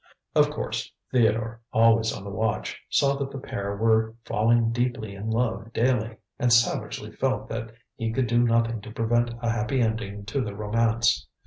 [0.35, 5.29] Of course, Theodore, always on the watch, saw that the pair were falling deeper in
[5.29, 10.25] love daily, and savagely felt that he could do nothing to prevent a happy ending
[10.25, 11.27] to the romance.